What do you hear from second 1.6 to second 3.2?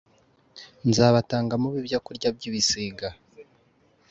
mube ibyokurya by ibisiga.